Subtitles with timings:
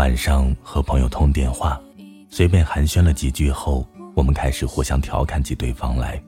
[0.00, 1.78] 晚上和朋友通电话，
[2.30, 6.18] 随便寒暄了几句后，我们开始互相调侃起对方来。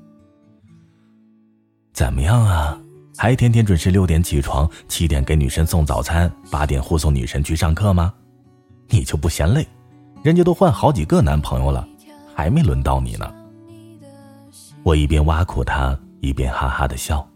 [1.94, 2.78] 怎么样啊？
[3.16, 8.12] 还天天准时六点起床，七点给女神送早餐，八点护送女神去上课吗？
[8.88, 9.66] 你就不嫌累？
[10.22, 11.88] 人家都换好几个男朋友了，
[12.34, 13.34] 还没轮到你呢。
[14.82, 17.26] 我一边挖苦他，一边哈哈的笑。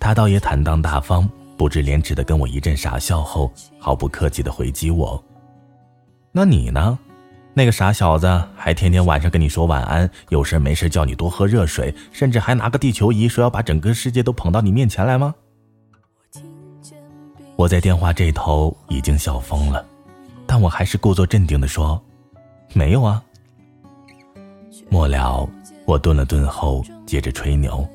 [0.00, 5.22] 他倒也坦荡大方，不知廉耻的跟我一阵傻笑后，毫不客气的回击我
[6.32, 6.98] ：“那你呢？
[7.54, 15.34] 那个傻小子还天天晚上跟你说晚安，有事没事叫你多喝热水，甚至还拿个地球仪说要把整个世界都捧到你面前来吗？”
[17.56, 19.82] 我在电话这头已经笑疯了，
[20.46, 21.98] 但我还是故作镇定的说
[22.74, 23.22] ：“没有啊。”
[24.90, 25.48] 末了，
[25.86, 27.88] 我顿了顿后，接着吹牛。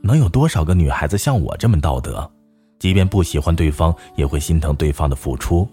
[0.00, 2.30] 能有多少个女孩子像我这么道德？
[2.82, 5.68] 即便不喜欢对方，也会心疼对方的付出。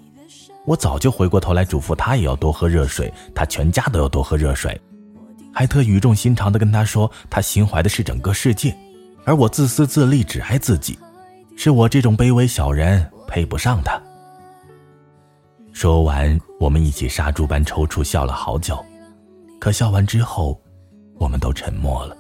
[0.64, 4.80] 我早就回过头来嘱咐他，也要多喝热水，他全家都要多喝热水，
[5.52, 8.78] 还特语重心长的跟他说，他心怀的是整个世界，
[9.26, 11.00] 而我自私自利，只爱自己，
[11.58, 14.00] 是我这种卑微小人配不上他。
[15.74, 18.78] 说完，我们一起杀猪般抽搐，笑了好久。
[19.60, 20.62] 可笑完之后，
[21.16, 22.16] 我们都沉默了。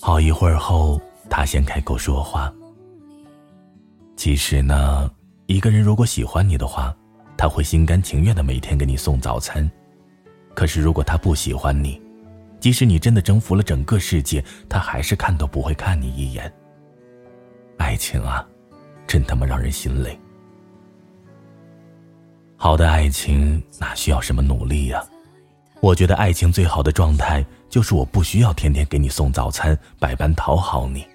[0.00, 2.52] 好一会儿后，他先开口说话。
[4.16, 5.10] 其实呢，
[5.46, 6.94] 一个人如果喜欢你的话，
[7.36, 9.70] 他会心甘情愿的每天给你送早餐。
[10.54, 12.00] 可是如果他不喜欢你，
[12.58, 16.50] 即使你真的征服了整个世界，他还是看都不会看你一眼。
[17.76, 18.46] 爱情啊，
[19.06, 20.18] 真他妈让人心累。
[22.56, 25.04] 好的爱情哪需要什么努力呀？
[25.80, 31.06] 我觉得爱情最好的状态就是我不需要天天给你送早餐，百般讨好你，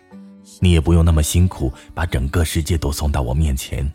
[0.64, 3.92] 你也不用那么辛苦把整个世界都送到我面前，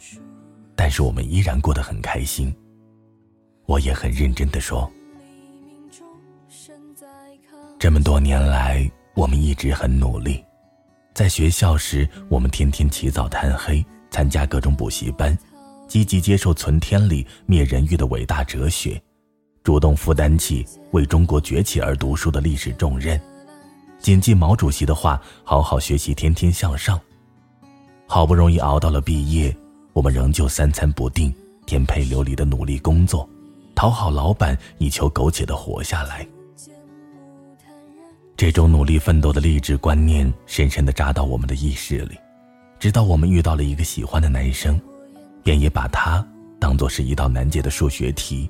[0.75, 2.53] 但是我们依然过得很开心。
[3.67, 4.91] 我也很认真的说，
[7.79, 10.45] 这么多年来我们一直很努力，
[11.15, 15.39] 在学校时我们天天起早贪黑，参加各种补习班，
[15.87, 19.01] 积极接受存天理灭人欲的伟大哲学。
[19.63, 23.21] 主动负担起为中国崛起而读书的历史重任，
[24.07, 26.97] 谨记毛主席的话，好好学习，天天向上。
[28.07, 29.53] 好不容易熬到了毕业，
[29.95, 31.35] 我们仍旧三餐不定，
[31.67, 33.29] 颠沛流离的努力工作，
[33.75, 36.25] 讨好老板，以求苟且的活下来。
[38.37, 42.17] 这种努力奋斗的励志观念深深的扎到我们的意识里，
[42.79, 44.81] 直到我们遇到了一个喜欢的男生，
[45.43, 46.25] 便也把他
[46.61, 48.49] 当做是一道难解的数学题。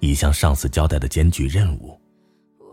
[0.00, 1.98] 一向上司交代的艰巨任务，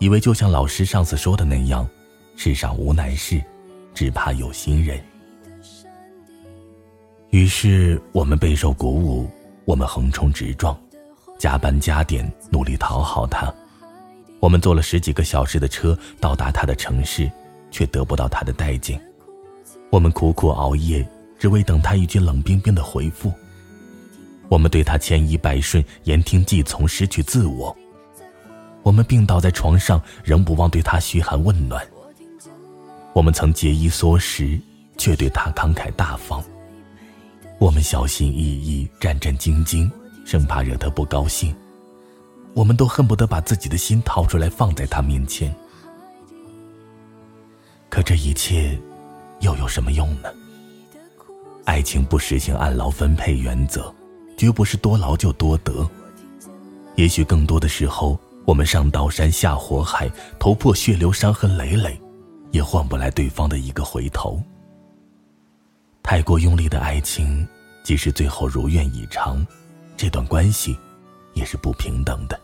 [0.01, 1.87] 以为就像老师上次说的那样，
[2.35, 3.41] 世上无难事，
[3.93, 4.99] 只怕有心人。
[7.31, 9.29] 于是我们备受鼓舞，
[9.65, 10.77] 我们横冲直撞，
[11.37, 13.53] 加班加点努力讨好他。
[14.39, 17.29] 我们坐了十几个小时的车到达他的城市，
[17.71, 19.01] 却得不到他的待见。
[19.89, 21.07] 我们苦苦熬夜，
[21.39, 23.31] 只为等他一句冷冰冰的回复。
[24.47, 27.75] 我们对他千依百顺、言听计从，失去自我；
[28.83, 31.83] 我们病倒在床上，仍不忘对他嘘寒问暖。
[33.15, 34.59] 我们曾节衣缩食，
[34.97, 36.43] 却对他慷慨大方。
[37.57, 39.89] 我们小心翼翼、战战兢兢，
[40.25, 41.55] 生怕惹他不高兴。
[42.53, 45.55] 我们都恨不得把自己的心掏出来放在他面前。
[47.89, 48.77] 可这一切，
[49.39, 50.27] 又有什么用呢？
[51.63, 53.95] 爱情不实行按劳分配原则。
[54.35, 55.89] 绝不是多劳就多得，
[56.95, 61.97] 也许更多的时候，我们上刀山下火海，头破血流，伤痕累累，
[62.55, 64.41] 也换不来对方的一个回头。
[66.01, 67.45] 太过用力的爱情，
[67.83, 69.45] 即使最后如愿以偿，
[69.97, 70.77] 这段关系
[71.33, 72.39] 也是不平等的。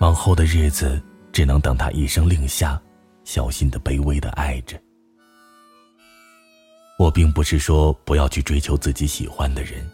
[0.00, 1.00] 往后的日子，
[1.32, 2.80] 只能等他一声令下，
[3.22, 4.76] 小心的、卑微的爱着。
[6.98, 9.88] 我并不是说不要去追求自己喜欢的人。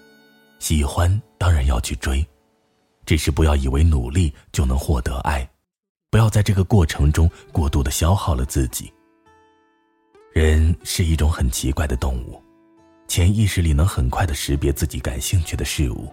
[0.61, 2.27] 喜欢当然要去追，
[3.05, 5.47] 只是不要以为努力就能获得爱，
[6.11, 8.93] 不要在这个过程中过度的消耗了自己。
[10.33, 12.43] 人是一种很奇怪的动物，
[13.07, 16.13] 潜意识里能很快的识别自己感兴趣的事物。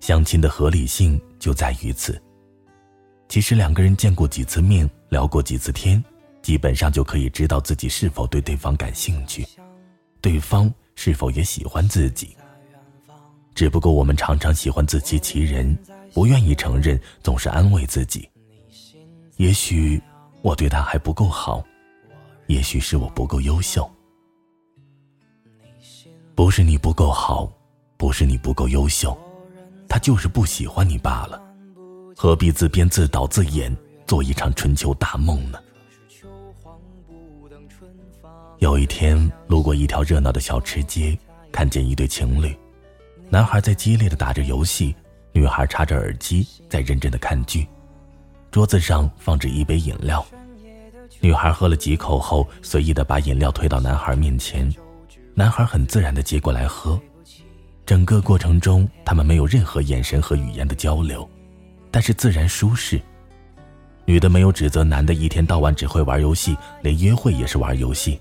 [0.00, 2.20] 相亲的合理性就在于此。
[3.28, 6.02] 其实两个人见过几次面，聊过几次天，
[6.42, 9.46] 基本上就可以知道自己是否对对方感兴趣，
[10.20, 12.36] 对方是否也喜欢自己。
[13.54, 15.78] 只不过我们常常喜欢自欺欺人，
[16.12, 18.28] 不愿意承认，总是安慰自己。
[19.42, 20.00] 也许
[20.40, 21.64] 我对他还不够好，
[22.46, 23.90] 也许是我不够优秀。
[26.36, 27.52] 不是你不够好，
[27.96, 29.18] 不是你不够优秀，
[29.88, 31.42] 他就是不喜欢你罢了，
[32.16, 35.58] 何必自编自导自演，做一场春秋大梦呢？
[38.60, 39.18] 有一天，
[39.48, 41.18] 路过一条热闹的小吃街，
[41.50, 42.56] 看见一对情侣，
[43.28, 44.94] 男孩在激烈的打着游戏，
[45.32, 47.66] 女孩插着耳机在认真的看剧，
[48.52, 50.22] 桌子上放着一杯饮料，
[51.22, 54.70] 女孩喝了几口后，随意的把饮料推到男孩面前，
[55.32, 57.00] 男孩很自然的接过来喝，
[57.86, 61.26] 整个过程中他们没有任何眼神和语言的交流，
[61.90, 63.00] 但是自然舒适。
[64.04, 68.20] 女的没有指责男的一天到晚只会玩游戏，连约会也是玩游戏。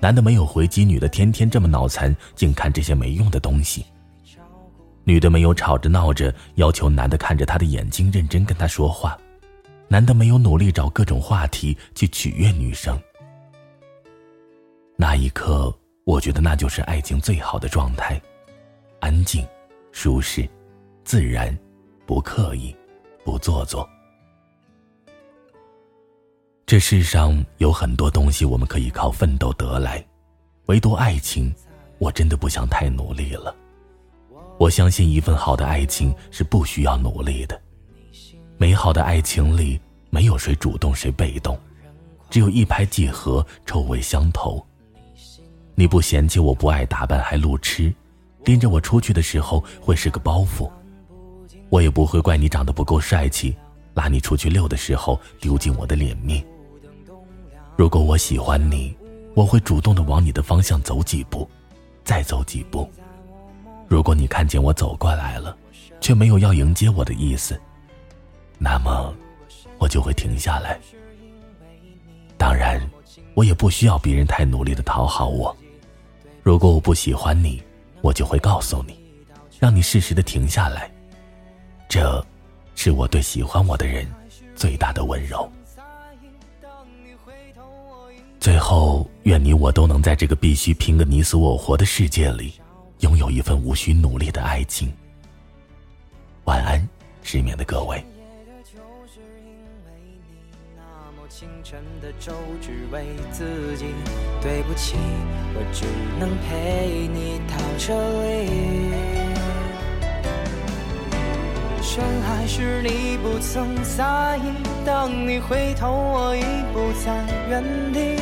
[0.00, 3.84] 男的没有回击女的，天天这么脑残，净看这些没用的东西。
[5.04, 9.18] 女的没有吵着闹着要求男的看着她的眼睛，认真跟她说话。
[9.92, 12.96] 男的没有努力找各种话题去取悦女生。
[14.96, 18.22] 那一刻，我觉得那就是爱情最好的状态：
[19.00, 19.44] 安静、
[19.90, 20.48] 舒适、
[21.02, 21.52] 自然，
[22.06, 22.72] 不刻意，
[23.24, 23.84] 不做作。
[26.64, 30.06] 这世上有很多东西我们可以靠奋斗得来，
[30.66, 31.52] 唯独爱情，
[31.98, 33.52] 我真的不想太努力了。
[34.56, 37.60] 我相信一份好的爱情是不需要努力的。
[38.60, 39.80] 美好的爱情里
[40.10, 41.58] 没有谁主动谁被动，
[42.28, 44.62] 只有一拍即合，臭味相投。
[45.74, 47.90] 你不嫌弃我不爱打扮还路痴，
[48.44, 50.70] 拎着我出去的时候会是个包袱，
[51.70, 53.56] 我也不会怪你长得不够帅气，
[53.94, 56.44] 拉你出去溜的时候丢尽我的脸面。
[57.78, 58.94] 如果我喜欢你，
[59.34, 61.48] 我会主动的往你的方向走几步，
[62.04, 62.86] 再走几步。
[63.88, 65.56] 如果你看见我走过来了，
[65.98, 67.58] 却没有要迎接我的意思，
[68.62, 69.14] 那么
[69.78, 70.78] 我就会停下来。
[72.36, 72.78] 当然，
[73.34, 75.56] 我也不需要别人太努力的讨好我。
[76.42, 77.62] 如果我不喜欢你，
[78.02, 79.00] 我就会告诉你，
[79.58, 80.90] 让你适时的停下来。
[81.88, 82.22] 这，
[82.74, 84.06] 是我对喜欢我的人
[84.54, 85.50] 最大的温柔。
[88.38, 92.52] 最后，愿你我都能在这个必须拼个你死我活的世界里，
[92.98, 94.92] 拥有一份无需努力的爱情。
[96.44, 96.86] 晚安，
[97.22, 98.04] 失眠的各位。
[101.40, 103.86] 清晨的粥只为自己
[104.42, 104.98] 对不起，
[105.54, 105.86] 我只
[106.18, 107.94] 能陪你到这
[108.26, 108.92] 里。
[111.80, 114.52] 深海时你不曾在意，
[114.84, 116.42] 当你回头，我已
[116.74, 118.20] 不在原地。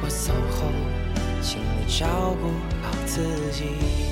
[0.00, 0.70] 我走后，
[1.42, 2.06] 请你照
[2.40, 2.46] 顾
[2.80, 4.11] 好自己。